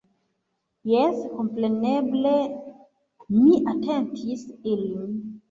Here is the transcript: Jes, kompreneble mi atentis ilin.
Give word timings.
Jes, 0.91 1.19
kompreneble 1.33 2.31
mi 3.35 3.53
atentis 3.75 4.49
ilin. 4.75 5.07